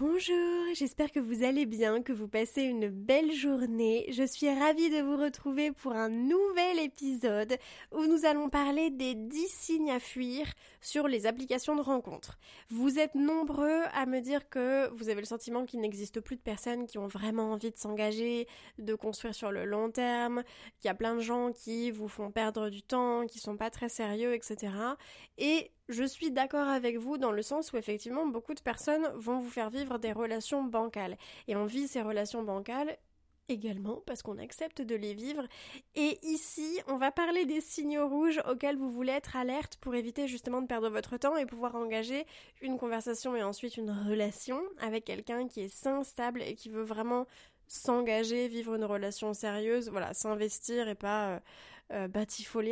[0.00, 4.06] Bonjour, j'espère que vous allez bien, que vous passez une belle journée.
[4.12, 7.56] Je suis ravie de vous retrouver pour un nouvel épisode
[7.90, 10.46] où nous allons parler des 10 signes à fuir
[10.80, 12.38] sur les applications de rencontres.
[12.70, 16.42] Vous êtes nombreux à me dire que vous avez le sentiment qu'il n'existe plus de
[16.42, 18.46] personnes qui ont vraiment envie de s'engager,
[18.78, 20.44] de construire sur le long terme,
[20.78, 23.70] qu'il y a plein de gens qui vous font perdre du temps, qui sont pas
[23.70, 24.72] très sérieux, etc.
[25.38, 29.38] Et je suis d'accord avec vous dans le sens où effectivement beaucoup de personnes vont
[29.38, 31.16] vous faire vivre des relations bancales.
[31.46, 32.96] Et on vit ces relations bancales
[33.48, 35.46] également parce qu'on accepte de les vivre.
[35.94, 40.28] Et ici, on va parler des signaux rouges auxquels vous voulez être alerte pour éviter
[40.28, 42.26] justement de perdre votre temps et pouvoir engager
[42.60, 46.82] une conversation et ensuite une relation avec quelqu'un qui est sain, stable et qui veut
[46.82, 47.26] vraiment
[47.66, 51.38] s'engager, vivre une relation sérieuse, voilà, s'investir et pas euh,
[51.92, 52.08] euh,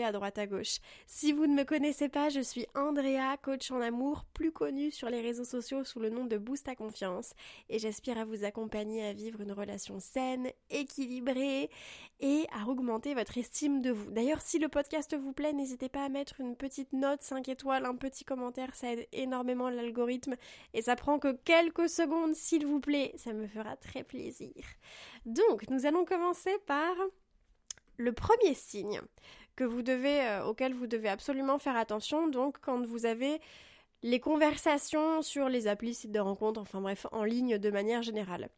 [0.03, 0.79] à droite à gauche.
[1.07, 5.09] Si vous ne me connaissez pas, je suis Andrea, coach en amour, plus connue sur
[5.09, 7.33] les réseaux sociaux sous le nom de Boost à confiance,
[7.69, 11.71] et j'aspire à vous accompagner à vivre une relation saine, équilibrée
[12.21, 14.11] et à augmenter votre estime de vous.
[14.11, 17.87] D'ailleurs, si le podcast vous plaît, n'hésitez pas à mettre une petite note 5 étoiles,
[17.87, 20.37] un petit commentaire, ça aide énormément l'algorithme
[20.75, 24.53] et ça prend que quelques secondes, s'il vous plaît, ça me fera très plaisir.
[25.25, 26.95] Donc, nous allons commencer par
[27.97, 29.01] le premier signe
[29.57, 33.41] que vous devez, euh, auquel vous devez absolument faire attention, donc quand vous avez
[34.03, 38.49] les conversations sur les applis, sites de rencontres, enfin bref, en ligne de manière générale.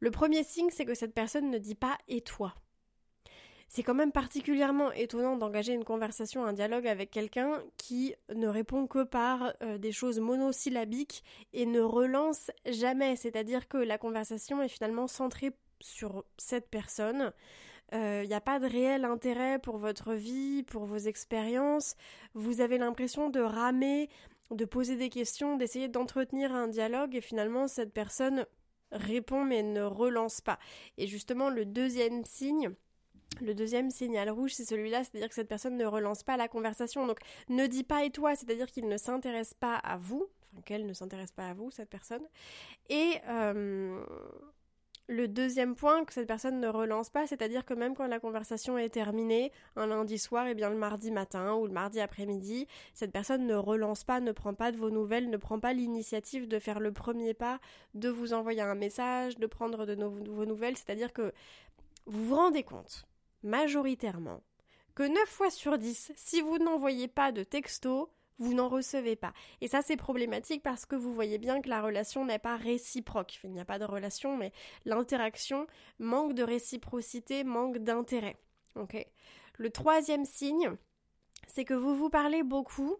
[0.00, 2.54] Le premier signe, c'est que cette personne ne dit pas et toi.
[3.68, 8.86] C'est quand même particulièrement étonnant d'engager une conversation, un dialogue avec quelqu'un qui ne répond
[8.86, 13.16] que par euh, des choses monosyllabiques et ne relance jamais.
[13.16, 17.32] C'est-à-dire que la conversation est finalement centrée sur cette personne.
[17.92, 21.94] Il euh, n'y a pas de réel intérêt pour votre vie, pour vos expériences.
[22.34, 24.08] Vous avez l'impression de ramer,
[24.50, 28.46] de poser des questions, d'essayer d'entretenir un dialogue et finalement cette personne
[28.92, 30.58] répond mais ne relance pas.
[30.98, 32.74] Et justement le deuxième signe,
[33.40, 37.06] le deuxième signal rouge, c'est celui-là, c'est-à-dire que cette personne ne relance pas la conversation.
[37.06, 37.18] Donc,
[37.48, 40.26] ne dit pas et toi, c'est-à-dire qu'il ne s'intéresse pas à vous,
[40.64, 42.26] qu'elle ne s'intéresse pas à vous, cette personne.
[42.88, 44.02] Et euh,
[45.08, 48.76] le deuxième point que cette personne ne relance pas, c'est-à-dire que même quand la conversation
[48.76, 52.66] est terminée, un lundi soir, et eh bien le mardi matin ou le mardi après-midi,
[52.92, 56.48] cette personne ne relance pas, ne prend pas de vos nouvelles, ne prend pas l'initiative
[56.48, 57.60] de faire le premier pas,
[57.94, 61.32] de vous envoyer un message, de prendre de, vos nouvelles, c'est-à-dire que
[62.06, 63.06] vous vous rendez compte,
[63.42, 64.42] majoritairement,
[64.94, 69.32] que 9 fois sur 10, si vous n'envoyez pas de texto, vous n'en recevez pas.
[69.60, 73.38] Et ça, c'est problématique parce que vous voyez bien que la relation n'est pas réciproque.
[73.44, 74.52] il n'y a pas de relation, mais
[74.84, 75.66] l'interaction
[75.98, 78.36] manque de réciprocité, manque d'intérêt.
[78.74, 79.06] Ok.
[79.58, 80.72] Le troisième signe,
[81.46, 82.96] c'est que vous vous parlez beaucoup,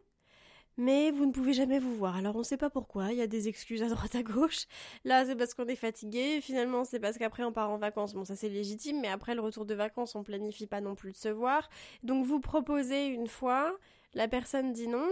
[0.77, 2.17] mais vous ne pouvez jamais vous voir.
[2.17, 4.67] Alors on ne sait pas pourquoi, il y a des excuses à droite à gauche.
[5.05, 8.15] Là c'est parce qu'on est fatigué, finalement c'est parce qu'après on part en vacances.
[8.15, 11.13] Bon ça c'est légitime, mais après le retour de vacances on planifie pas non plus
[11.13, 11.69] de se voir.
[12.03, 13.77] Donc vous proposez une fois,
[14.17, 15.09] la personne dit non,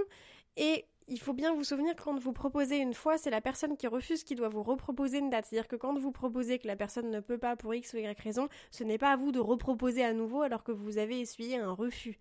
[0.57, 3.87] et il faut bien vous souvenir quand vous proposez une fois, c'est la personne qui
[3.87, 5.47] refuse qui doit vous reproposer une date.
[5.47, 8.19] C'est-à-dire que quand vous proposez que la personne ne peut pas pour X ou Y
[8.21, 11.59] raison, ce n'est pas à vous de reproposer à nouveau alors que vous avez essuyé
[11.59, 12.19] un refus.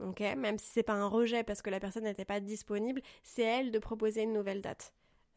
[0.00, 0.20] Ok?
[0.20, 3.60] Même si c'est pas un rejet parce que la personne n'était pas disponible, c'est à
[3.60, 4.92] elle de proposer une nouvelle date.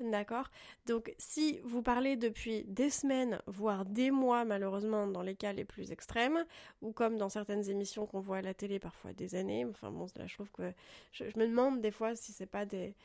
[0.09, 0.50] D'accord
[0.88, 5.65] Donc si vous parlez depuis des semaines, voire des mois malheureusement dans les cas les
[5.65, 6.44] plus extrêmes,
[6.81, 10.07] ou comme dans certaines émissions qu'on voit à la télé parfois des années, enfin bon
[10.15, 10.74] là je trouve que
[11.12, 12.95] je, me demande des fois si c'est pas des,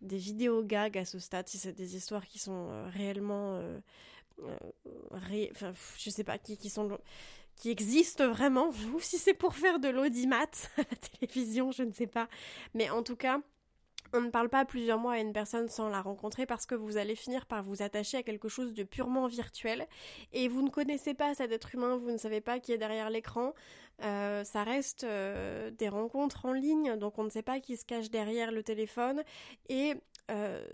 [0.00, 3.56] des vidéos gags à ce stade, si c'est des histoires qui sont euh, réellement...
[3.56, 3.78] Euh,
[4.42, 9.88] euh, enfin, je sais pas, qui, qui existent vraiment, ou si c'est pour faire de
[9.88, 10.46] l'audimat
[10.78, 12.28] à la télévision, je ne sais pas.
[12.74, 13.40] Mais en tout cas,
[14.12, 16.96] on ne parle pas plusieurs mois à une personne sans la rencontrer parce que vous
[16.96, 19.86] allez finir par vous attacher à quelque chose de purement virtuel
[20.32, 23.10] et vous ne connaissez pas cet être humain, vous ne savez pas qui est derrière
[23.10, 23.54] l'écran.
[24.02, 27.84] Euh, ça reste euh, des rencontres en ligne, donc on ne sait pas qui se
[27.84, 29.22] cache derrière le téléphone
[29.68, 29.94] et
[30.30, 30.64] euh,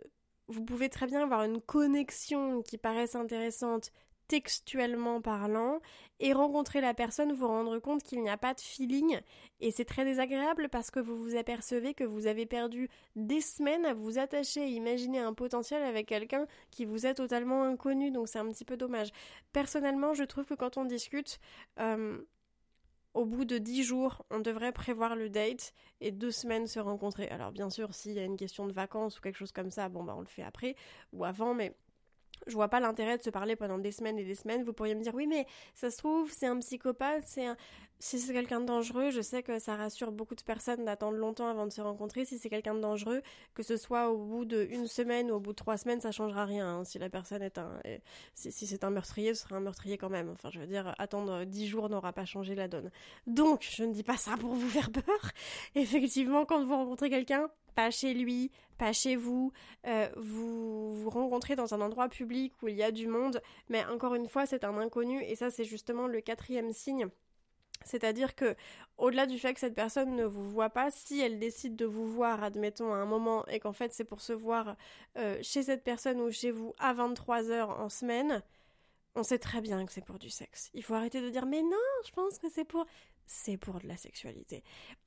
[0.49, 3.91] vous pouvez très bien avoir une connexion qui paraisse intéressante
[4.29, 5.81] textuellement parlant
[6.21, 9.21] et rencontrer la personne, vous rendre compte qu'il n'y a pas de feeling
[9.61, 13.85] et c'est très désagréable parce que vous vous apercevez que vous avez perdu des semaines
[13.85, 18.29] à vous attacher et imaginer un potentiel avec quelqu'un qui vous est totalement inconnu donc
[18.29, 19.11] c'est un petit peu dommage.
[19.53, 21.39] Personnellement je trouve que quand on discute
[21.79, 22.19] euh,
[23.17, 27.29] au bout de dix jours, on devrait prévoir le date et deux semaines se rencontrer.
[27.29, 29.89] Alors bien sûr, s'il y a une question de vacances ou quelque chose comme ça,
[29.89, 30.77] bon bah on le fait après
[31.13, 31.75] ou avant, mais
[32.47, 34.63] je vois pas l'intérêt de se parler pendant des semaines et des semaines.
[34.63, 37.57] Vous pourriez me dire oui, mais ça se trouve, c'est un psychopathe, c'est un...
[37.99, 41.49] si c'est quelqu'un de dangereux, je sais que ça rassure beaucoup de personnes d'attendre longtemps
[41.49, 42.25] avant de se rencontrer.
[42.25, 43.23] Si c'est quelqu'un de dangereux,
[43.55, 46.45] que ce soit au bout d'une semaine ou au bout de trois semaines, ça changera
[46.45, 46.79] rien.
[46.79, 46.85] Hein.
[46.85, 47.81] Si la personne est un,
[48.35, 50.29] si, c'est un meurtrier, ce sera un meurtrier quand même.
[50.31, 52.91] Enfin, je veux dire, attendre dix jours n'aura pas changé la donne.
[53.27, 55.33] Donc, je ne dis pas ça pour vous faire peur.
[55.75, 59.53] Effectivement, quand vous rencontrez quelqu'un, pas chez lui, pas chez vous,
[59.87, 63.85] euh, vous vous rencontrez dans un endroit public où il y a du monde, mais
[63.87, 67.09] encore une fois, c'est un inconnu, et ça, c'est justement le quatrième signe.
[67.87, 68.55] C'est-à-dire que,
[68.99, 72.07] au-delà du fait que cette personne ne vous voit pas, si elle décide de vous
[72.11, 74.77] voir, admettons, à un moment, et qu'en fait c'est pour se voir
[75.17, 78.43] euh, chez cette personne ou chez vous à 23 heures en semaine,
[79.15, 80.71] on sait très bien que c'est pour du sexe.
[80.75, 82.87] Il faut arrêter de dire mais non, je pense que c'est pour
[83.27, 84.63] c'est pour de la sexualité.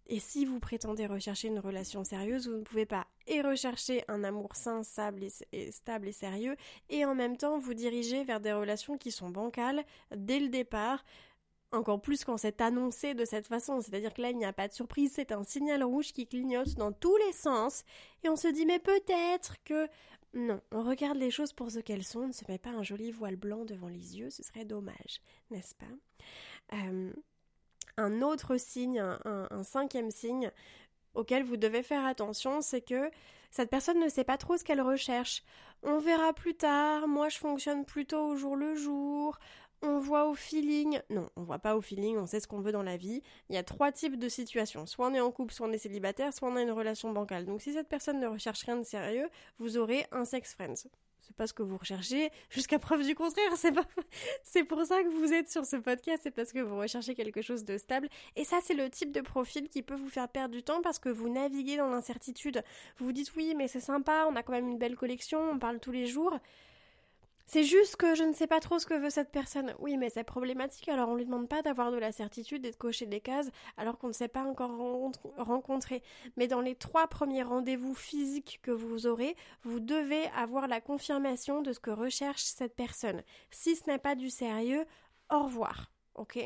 [0.08, 4.24] Et si vous prétendez rechercher une relation sérieuse, vous ne pouvez pas et rechercher un
[4.24, 4.82] amour sain,
[5.52, 6.56] et, stable et sérieux,
[6.90, 9.84] et en même temps vous diriger vers des relations qui sont bancales
[10.16, 11.04] dès le départ,
[11.72, 13.82] encore plus quand c'est annoncé de cette façon.
[13.82, 16.76] C'est-à-dire que là, il n'y a pas de surprise, c'est un signal rouge qui clignote
[16.76, 17.84] dans tous les sens,
[18.24, 19.88] et on se dit mais peut-être que...
[20.36, 22.84] Non, on regarde les choses pour ce qu'elles sont, on ne se met pas un
[22.84, 26.76] joli voile blanc devant les yeux, ce serait dommage, n'est-ce pas?
[26.76, 27.12] Euh,
[27.98, 30.52] un autre signe, un, cinquième signe
[31.16, 33.10] auquel vous devez faire attention, c'est que
[33.50, 35.44] cette personne ne sait pas trop ce qu'elle recherche.
[35.82, 39.40] On verra plus tard, moi je fonctionne plutôt au jour le jour,
[39.82, 41.00] on voit au feeling.
[41.10, 43.22] Non, on voit pas au feeling, on sait ce qu'on veut dans la vie.
[43.50, 44.86] Il y a trois types de situations.
[44.86, 47.46] Soit on est en couple, soit on est célibataire, soit on a une relation bancale.
[47.46, 50.90] Donc si cette personne ne recherche rien de sérieux, vous aurez un sex friends
[51.30, 53.86] c'est pas ce que vous recherchez, jusqu'à preuve du contraire, c'est pas,
[54.44, 57.44] c'est pour ça que vous êtes sur ce podcast, c'est parce que vous recherchez quelque
[57.44, 58.10] chose de stable.
[58.36, 60.98] Et ça, c'est le type de profil qui peut vous faire perdre du temps parce
[60.98, 62.64] que vous naviguez dans l'incertitude.
[62.98, 65.60] Vous vous dites oui, mais c'est sympa, on a quand même une belle collection, on
[65.60, 66.36] parle tous les jours.
[67.52, 69.74] C'est juste que je ne sais pas trop ce que veut cette personne.
[69.80, 72.76] Oui, mais c'est problématique, alors on lui demande pas d'avoir de la certitude et de
[72.76, 74.70] cocher des cases alors qu'on ne s'est pas encore
[75.36, 76.04] rencontré.
[76.38, 81.64] Mais dans les trois premiers rendez-vous physiques que vous aurez, vous devez avoir la confirmation
[81.64, 83.24] de ce que recherche cette personne.
[83.50, 84.86] Si ce n'est pas du sérieux,
[85.32, 85.92] au revoir.
[86.14, 86.46] Ok?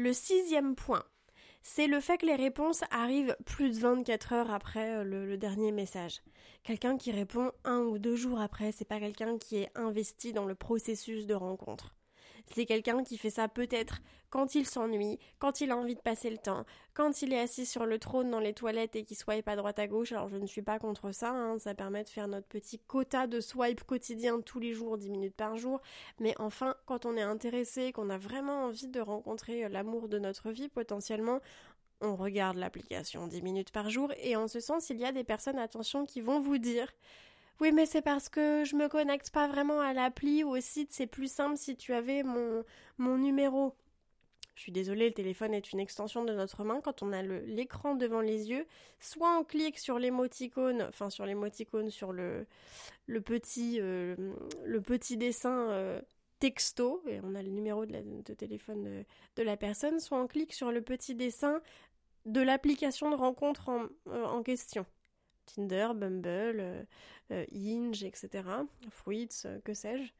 [0.00, 1.02] Le sixième point,
[1.60, 5.36] c'est le fait que les réponses arrivent plus de 24 heures après euh, le, le
[5.36, 6.22] dernier message.
[6.62, 10.44] Quelqu'un qui répond un ou deux jours après, c'est pas quelqu'un qui est investi dans
[10.44, 11.97] le processus de rencontre.
[12.46, 16.30] C'est quelqu'un qui fait ça peut-être quand il s'ennuie, quand il a envie de passer
[16.30, 16.64] le temps,
[16.94, 19.78] quand il est assis sur le trône dans les toilettes et qu'il swipe à droite
[19.78, 20.12] à gauche.
[20.12, 23.26] Alors je ne suis pas contre ça, hein, ça permet de faire notre petit quota
[23.26, 25.80] de swipe quotidien tous les jours, 10 minutes par jour.
[26.20, 30.18] Mais enfin, quand on est intéressé, qu'on a vraiment envie de rencontrer euh, l'amour de
[30.18, 31.40] notre vie potentiellement,
[32.00, 35.24] on regarde l'application 10 minutes par jour et en ce sens, il y a des
[35.24, 36.92] personnes, attention, qui vont vous dire
[37.60, 40.92] oui, mais c'est parce que je me connecte pas vraiment à l'appli ou au site,
[40.92, 42.64] c'est plus simple si tu avais mon,
[42.98, 43.74] mon numéro.
[44.58, 46.80] Je suis désolée, le téléphone est une extension de notre main.
[46.80, 48.66] Quand on a l'écran devant les yeux,
[48.98, 52.44] soit on clique sur l'émoticône, enfin sur l'émoticône, sur le,
[53.06, 54.16] le, petit, euh,
[54.64, 56.00] le petit dessin euh,
[56.40, 58.00] texto, et on a le numéro de, la,
[58.34, 59.04] téléphone
[59.36, 61.60] de, la personne, soit on clique sur le petit dessin
[62.26, 64.86] de l'application de rencontre en, euh, en question.
[65.54, 66.82] Tinder, Bumble, euh,
[67.32, 68.44] euh, Inge, etc.
[68.90, 70.12] Fruits, euh, que sais-je.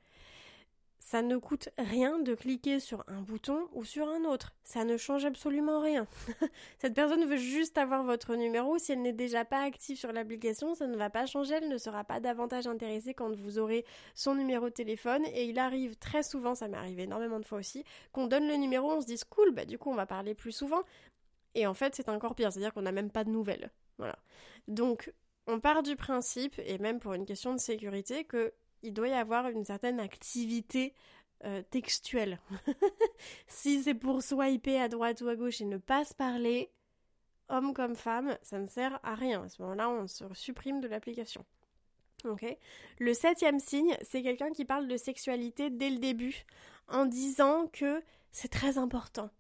[1.01, 4.55] Ça ne coûte rien de cliquer sur un bouton ou sur un autre.
[4.63, 6.07] Ça ne change absolument rien.
[6.79, 8.77] Cette personne veut juste avoir votre numéro.
[8.77, 11.55] Si elle n'est déjà pas active sur l'application, ça ne va pas changer.
[11.55, 15.25] Elle ne sera pas davantage intéressée quand vous aurez son numéro de téléphone.
[15.33, 18.57] Et il arrive très souvent, ça m'est arrivé énormément de fois aussi, qu'on donne le
[18.57, 20.83] numéro, on se dise cool, bah du coup on va parler plus souvent.
[21.55, 23.71] Et en fait, c'est encore pire, c'est-à-dire qu'on n'a même pas de nouvelles.
[24.67, 25.13] Donc,
[25.47, 29.49] on part du principe, et même pour une question de sécurité, qu'il doit y avoir
[29.49, 30.95] une certaine activité
[31.45, 32.41] euh, textuelle.
[33.47, 36.71] si c'est pour swiper à droite ou à gauche et ne pas se parler,
[37.49, 39.45] homme comme femme, ça ne sert à rien.
[39.45, 41.45] À ce moment-là, on se supprime de l'application.
[42.99, 46.45] Le septième signe, c'est quelqu'un qui parle de sexualité dès le début,
[46.89, 48.03] en disant que
[48.33, 49.31] c'est très important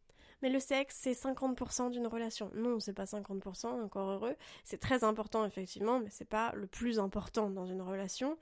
[0.42, 2.50] mais le sexe c'est 50% d'une relation.
[2.54, 4.36] Non, c'est pas 50%, encore heureux.
[4.64, 8.38] C'est très important effectivement, mais c'est pas le plus important dans une relation.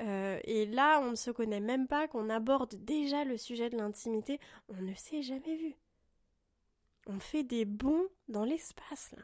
[0.00, 3.76] Euh, et là, on ne se connaît même pas, qu'on aborde déjà le sujet de
[3.76, 5.74] l'intimité, on ne s'est jamais vu.
[7.06, 9.22] On fait des bonds dans l'espace là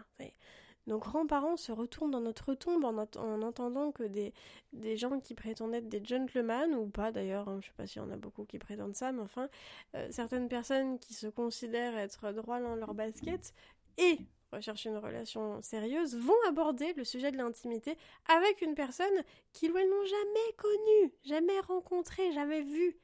[0.87, 4.33] nos grands-parents se retournent dans notre tombe en, en entendant que des,
[4.73, 8.03] des, gens qui prétendent être des gentlemen, ou pas d'ailleurs, hein, je sais pas s'il
[8.03, 9.49] y en a beaucoup qui prétendent ça, mais enfin,
[9.95, 13.53] euh, certaines personnes qui se considèrent être droits dans leur basket
[13.99, 14.19] et
[14.53, 17.97] recherchent une relation sérieuse vont aborder le sujet de l'intimité
[18.29, 22.97] avec une personne qu'ils ou elles n'ont jamais connue, jamais rencontrée, jamais vue.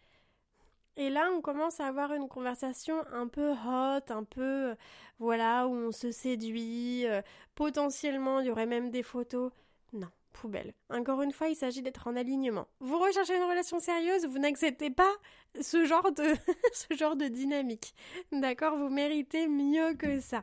[0.97, 4.75] Et là, on commence à avoir une conversation un peu hot, un peu,
[5.19, 7.07] voilà, où on se séduit.
[7.07, 7.23] Euh,
[7.55, 9.53] potentiellement, il y aurait même des photos.
[9.95, 10.75] Non, poubelle.
[10.91, 12.67] Encore une fois, il s'agit d'être en alignement.
[12.81, 15.13] Vous recherchez une relation sérieuse, vous n'acceptez pas
[15.61, 16.25] ce genre de,
[16.73, 17.95] ce genre de dynamique.
[18.31, 20.43] D'accord Vous méritez mieux que ça.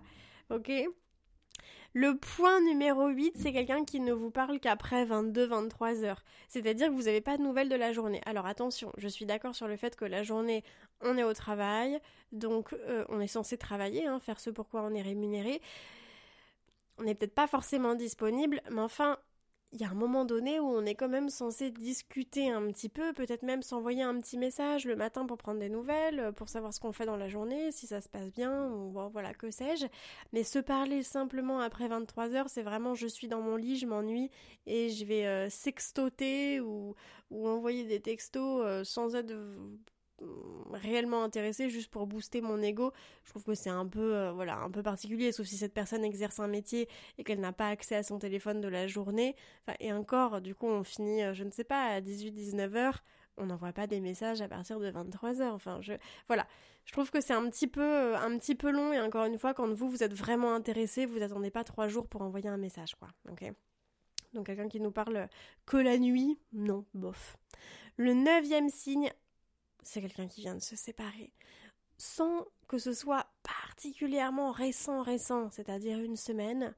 [0.50, 0.72] Ok?
[1.94, 6.24] Le point numéro 8, c'est quelqu'un qui ne vous parle qu'après 22-23 heures.
[6.48, 8.22] C'est-à-dire que vous n'avez pas de nouvelles de la journée.
[8.26, 10.64] Alors attention, je suis d'accord sur le fait que la journée,
[11.02, 12.00] on est au travail,
[12.32, 15.62] donc euh, on est censé travailler, hein, faire ce pourquoi on est rémunéré.
[17.00, 19.18] On n'est peut-être pas forcément disponible, mais enfin,
[19.72, 22.90] il y a un moment donné où on est quand même censé discuter un petit
[22.90, 26.50] peu, peut-être même s'envoyer un petit message le matin pour prendre des nouvelles, euh, pour
[26.50, 29.52] savoir ce qu'on fait dans la journée, si ça se passe bien, ou voilà, que
[29.52, 29.86] sais-je.
[30.34, 33.86] Mais se parler simplement après 23 heures, c'est vraiment je suis dans mon lit, je
[33.86, 34.32] m'ennuie
[34.66, 36.96] et je vais euh, sextoter ou,
[37.30, 39.34] ou envoyer des textos euh, sans être
[40.74, 42.92] réellement intéressé juste pour booster mon ego,
[43.24, 46.04] je trouve que c'est un peu euh, voilà, un peu particulier sauf si cette personne
[46.04, 49.36] exerce un métier et qu'elle n'a pas accès à son téléphone de la journée.
[49.66, 52.76] Enfin, et encore du coup, on finit euh, je ne sais pas à 18 19
[52.76, 53.04] heures,
[53.38, 55.54] on n'envoie pas des messages à partir de 23 heures.
[55.54, 55.94] Enfin, je
[56.28, 56.48] voilà,
[56.86, 59.40] je trouve que c'est un petit peu euh, un petit peu long et encore une
[59.40, 62.58] fois quand vous vous êtes vraiment intéressé, vous attendez pas trois jours pour envoyer un
[62.58, 63.10] message quoi.
[63.32, 63.52] OK
[64.34, 65.28] donc quelqu'un qui nous parle
[65.66, 67.38] que la nuit, non, bof.
[67.98, 69.12] Le neuvième signe,
[69.84, 71.32] c'est quelqu'un qui vient de se séparer,
[71.98, 76.76] sans que ce soit particulièrement récent, récent, c'est-à-dire une semaine,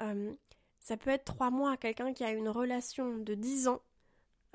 [0.00, 0.34] euh,
[0.80, 3.82] ça peut être trois mois, quelqu'un qui a une relation de dix ans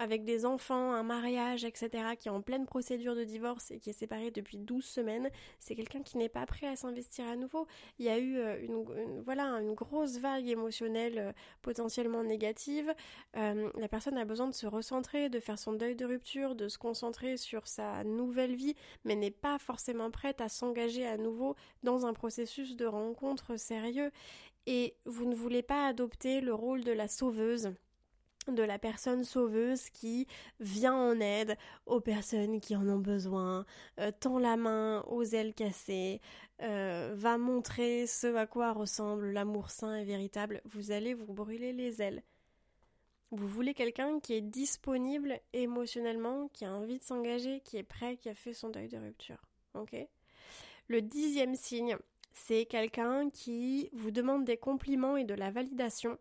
[0.01, 3.91] avec des enfants, un mariage, etc., qui est en pleine procédure de divorce et qui
[3.91, 5.29] est séparé depuis 12 semaines,
[5.59, 7.67] c'est quelqu'un qui n'est pas prêt à s'investir à nouveau.
[7.99, 11.31] Il y a eu euh, une, grosse vague émotionnelle euh,
[11.61, 12.91] potentiellement négative.
[13.37, 16.67] Euh, la personne a besoin de se recentrer, de faire son deuil de rupture, de
[16.67, 18.73] se concentrer sur sa nouvelle vie,
[19.05, 24.09] mais n'est pas forcément prête à s'engager à nouveau dans un processus de rencontre sérieux.
[24.65, 27.71] Et vous ne voulez pas adopter le rôle de la sauveuse
[28.47, 30.27] de la personne sauveuse qui
[30.59, 33.65] vient en aide aux personnes qui en ont besoin,
[33.99, 36.21] euh, tend la main aux ailes cassées,
[36.61, 41.73] euh, va montrer ce à quoi ressemble l'amour sain et véritable, vous allez vous brûler
[41.73, 42.23] les ailes.
[43.31, 48.17] Vous voulez quelqu'un qui est disponible émotionnellement, qui a envie de s'engager, qui est prêt,
[48.17, 49.41] qui a fait son deuil de rupture.
[49.73, 49.95] Ok?
[50.87, 51.95] Le dixième signe,
[52.33, 56.17] c'est quelqu'un qui vous demande des compliments et de la validation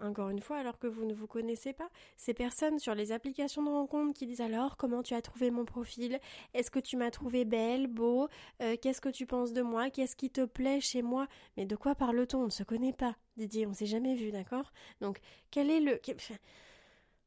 [0.00, 3.62] encore une fois, alors que vous ne vous connaissez pas, ces personnes sur les applications
[3.62, 6.18] de rencontre qui disent alors comment tu as trouvé mon profil,
[6.52, 8.28] est-ce que tu m'as trouvé belle, beau,
[8.60, 11.76] euh, qu'est-ce que tu penses de moi, qu'est-ce qui te plaît chez moi, mais de
[11.76, 12.40] quoi parle-t-on?
[12.40, 14.72] On ne se connaît pas, Didier, on s'est jamais vu, d'accord?
[15.00, 15.20] Donc
[15.50, 16.00] quel est le,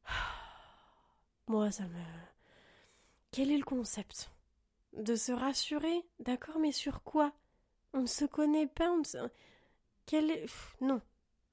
[1.48, 2.02] moi ça me,
[3.30, 4.30] quel est le concept
[4.92, 7.32] De se rassurer, d'accord, mais sur quoi?
[7.94, 9.02] On ne se connaît pas, on
[10.06, 10.46] quel
[10.80, 11.00] non,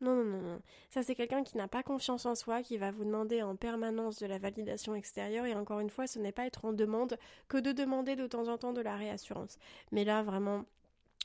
[0.01, 0.61] non, non, non, non.
[0.89, 4.19] Ça, c'est quelqu'un qui n'a pas confiance en soi, qui va vous demander en permanence
[4.19, 5.45] de la validation extérieure.
[5.45, 8.47] Et encore une fois, ce n'est pas être en demande que de demander de temps
[8.49, 9.57] en temps de la réassurance.
[9.91, 10.65] Mais là, vraiment,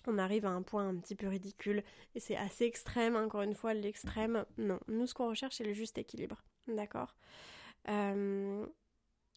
[0.07, 1.83] on arrive à un point un petit peu ridicule.
[2.15, 4.45] Et c'est assez extrême, encore une fois, l'extrême.
[4.59, 4.79] Non.
[4.89, 6.43] Nous, ce qu'on recherche, c'est le juste équilibre.
[6.69, 7.17] D'accord?
[7.89, 8.67] Euh,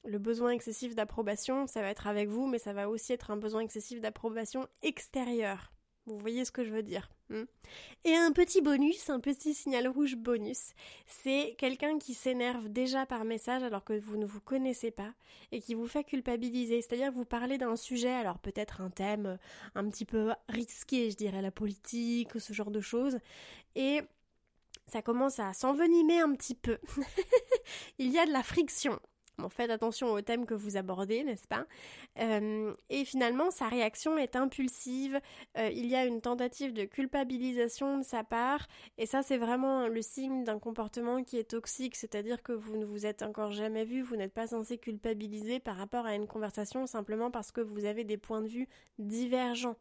[0.06, 3.38] Le besoin excessif d'approbation, ça va être avec vous, mais ça va aussi être un
[3.38, 5.72] besoin excessif d'approbation extérieure.
[6.05, 7.10] Vous voyez ce que je veux dire.
[7.29, 7.43] Hmm.
[8.03, 10.74] Et un petit bonus, un petit signal rouge bonus,
[11.07, 15.13] c'est quelqu'un qui s'énerve déjà par message alors que vous ne vous connaissez pas
[15.53, 16.81] et qui vous fait culpabiliser.
[16.81, 19.38] C'est-à-dire que vous parlez d'un sujet, alors peut-être un thème
[19.75, 23.17] un petit peu risqué, je dirais, la politique, ce genre de choses,
[23.75, 24.01] et
[24.88, 26.80] ça commence à s'envenimer un petit peu.
[27.97, 28.99] Il y a de la friction.
[29.50, 31.65] Faites attention au thème que vous abordez, n'est-ce pas?
[32.19, 35.19] Euh, Et finalement, sa réaction est impulsive.
[35.58, 38.67] Euh, il y a une tentative de culpabilisation de sa part,
[38.98, 42.86] et ça, c'est vraiment le signe d'un comportement qui est toxique, c'est-à-dire que vous ne
[42.86, 46.86] vous êtes encore jamais vu, vous n'êtes pas censé culpabiliser par rapport à une conversation
[46.86, 48.67] simplement parce que vous avez des points de vue
[49.00, 49.78] divergents.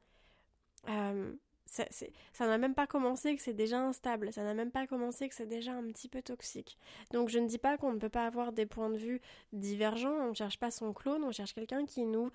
[0.89, 1.33] Euh,
[1.73, 5.35] ça n'a même pas commencé que c'est déjà instable, ça n'a même pas commencé que
[5.35, 6.79] c'est déjà un petit peu toxique.
[7.13, 9.21] Donc je ne dis pas qu'on ne peut pas avoir des points de vue
[9.53, 12.31] divergents, on ne cherche pas son clone, on cherche quelqu'un qui nous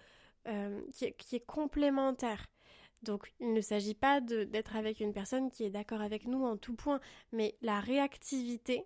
[0.47, 2.47] euh, qui, est, complémentaire.
[3.03, 6.57] Donc il ne s'agit pas d'être avec une personne qui est d'accord avec nous en
[6.57, 6.99] tout point,
[7.31, 8.85] mais la réactivité,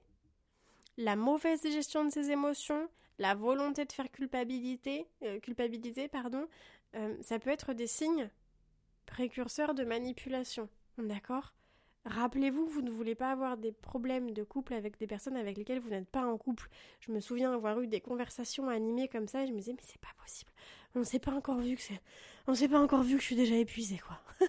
[0.98, 6.48] la mauvaise gestion de ses émotions, la volonté de faire culpabilité, euh, culpabiliser, pardon,
[6.96, 8.30] euh, ça peut être des signes
[9.12, 10.70] précurseur de manipulation.
[10.98, 11.54] D'accord?
[12.06, 15.80] Rappelez-vous, vous ne voulez pas avoir des problèmes de couple avec des personnes avec lesquelles
[15.80, 16.70] vous n'êtes pas en couple.
[17.02, 19.84] Je me souviens avoir eu des conversations animées comme ça et je me disais mais
[19.86, 20.52] c'est pas possible.
[20.96, 22.02] On s'est pas encore vu que c'est
[22.48, 24.20] on s'est pas encore vu que je suis déjà épuisée quoi.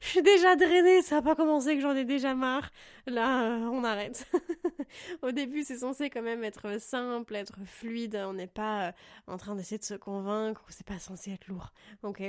[0.00, 2.70] je suis déjà drainée, ça a pas commencé que j'en ai déjà marre.
[3.06, 4.30] Là, euh, on arrête.
[5.22, 8.92] Au début, c'est censé quand même être simple, être fluide, on n'est pas euh,
[9.26, 11.72] en train d'essayer de se convaincre, c'est pas censé être lourd.
[12.04, 12.22] OK?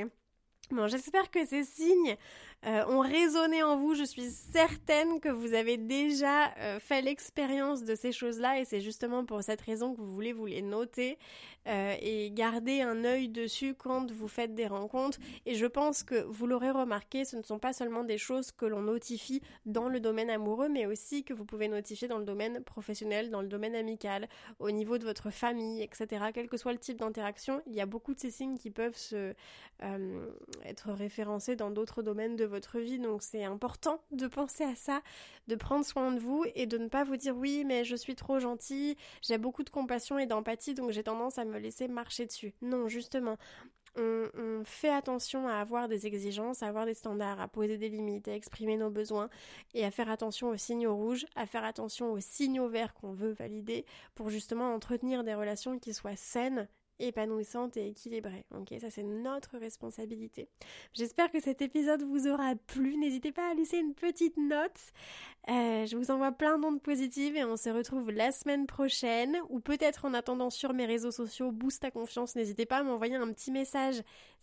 [0.70, 2.18] Bon, j'espère que ces signes
[2.66, 3.94] euh, ont résonné en vous.
[3.94, 8.82] Je suis certaine que vous avez déjà euh, fait l'expérience de ces choses-là et c'est
[8.82, 11.20] justement pour cette raison que vous voulez vous les noter
[11.68, 15.20] euh, et garder un œil dessus quand vous faites des rencontres.
[15.46, 18.66] Et je pense que vous l'aurez remarqué, ce ne sont pas seulement des choses que
[18.66, 22.64] l'on notifie dans le domaine amoureux, mais aussi que vous pouvez notifier dans le domaine
[22.64, 26.26] professionnel, dans le domaine amical, au niveau de votre famille, etc.
[26.34, 28.98] Quel que soit le type d'interaction, il y a beaucoup de ces signes qui peuvent
[28.98, 29.36] se
[30.66, 33.00] être référencés dans d'autres domaines de votre vie.
[33.00, 35.02] Donc c'est important de penser à ça,
[35.48, 38.16] de prendre soin de vous et de ne pas vous dire oui mais je suis
[38.16, 42.26] trop gentil, j'ai beaucoup de compassion et d'empathie donc j'ai tendance à me laisser marcher
[42.26, 42.54] dessus.
[42.62, 43.38] Non, justement.
[44.64, 48.36] Fait attention à avoir des exigences, à avoir des standards, à poser des limites, à
[48.36, 49.28] exprimer nos besoins
[49.74, 53.32] et à faire attention aux signaux rouges, à faire attention aux signaux verts qu'on veut
[53.32, 56.68] valider pour justement entretenir des relations qui soient saines
[57.00, 58.46] épanouissante et équilibrée.
[58.56, 60.50] Ok, ça c'est notre responsabilité.
[60.94, 62.98] J'espère que cet épisode vous aura plu.
[62.98, 64.80] N'hésitez pas à laisser une petite note.
[65.50, 69.60] Euh, je vous envoie plein d'ondes positives et on se retrouve la semaine prochaine ou
[69.60, 72.36] peut-être en attendant sur mes réseaux sociaux Boost ta confiance.
[72.36, 73.96] N'hésitez pas à m'envoyer un petit message.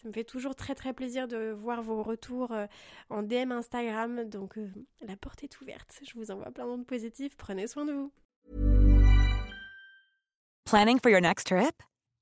[0.03, 2.67] Ça me fait toujours très très plaisir de voir vos retours euh,
[3.11, 4.25] en DM Instagram.
[4.25, 4.71] Donc euh,
[5.03, 6.01] la porte est ouverte.
[6.03, 7.37] Je vous envoie plein d'ondes positives.
[7.37, 8.13] Prenez soin de vous.
[10.65, 11.83] Planning for your next trip?